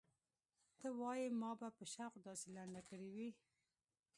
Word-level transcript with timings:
ته 0.79 0.87
وايې 0.99 1.27
ما 1.41 1.51
به 1.59 1.67
په 1.77 1.83
شوق 1.93 2.13
داسې 2.27 2.45
لنډه 2.55 2.81
کړې 2.89 3.09
وي. 3.15 3.29